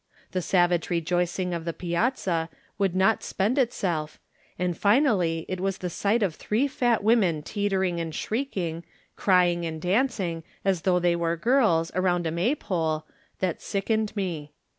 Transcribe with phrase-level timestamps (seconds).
[0.31, 4.19] The savage rejoicing of the piazza would not spend itself,
[4.57, 8.83] and finally it was the sight of three fat women teetering and shrieking,
[9.15, 13.05] crying and dancing, as though they were girls, around a May pole,
[13.41, 14.53] that sickened me.